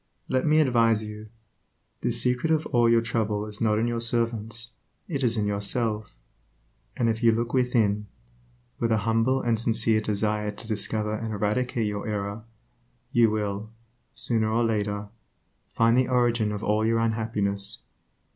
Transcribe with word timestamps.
Let 0.27 0.47
me 0.47 0.59
advise 0.59 1.03
you. 1.03 1.29
The 2.01 2.09
secret 2.09 2.51
of 2.51 2.65
all 2.65 2.89
your 2.89 3.03
trouble 3.03 3.45
is 3.45 3.61
not 3.61 3.77
in 3.77 3.85
your 3.85 3.99
servants, 4.01 4.71
it 5.07 5.23
is 5.23 5.37
in 5.37 5.45
yourself; 5.45 6.15
and 6.97 7.07
if 7.07 7.21
you 7.21 7.31
look 7.31 7.53
within, 7.53 8.07
with 8.79 8.91
a 8.91 8.97
humble 9.05 9.41
and 9.43 9.59
sincere 9.59 10.01
desire 10.01 10.49
to 10.49 10.67
discover 10.67 11.13
and 11.13 11.31
eradicate 11.31 11.85
your 11.85 12.07
error, 12.07 12.45
you 13.11 13.29
will, 13.29 13.69
sooner 14.15 14.49
or 14.49 14.63
later, 14.63 15.09
find 15.75 15.95
the 15.95 16.07
origin 16.07 16.51
of 16.51 16.63
all 16.63 16.83
your 16.83 16.97
unhappiness. 16.97 17.83